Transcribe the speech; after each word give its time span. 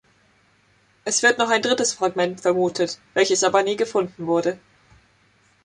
Es 1.05 1.21
wird 1.21 1.37
noch 1.37 1.51
ein 1.51 1.61
drittes 1.61 1.93
Fragment 1.93 2.41
vermutet, 2.41 2.99
welches 3.13 3.43
aber 3.43 3.61
nie 3.61 3.75
gefunden 3.75 4.25
wurde. 4.25 4.57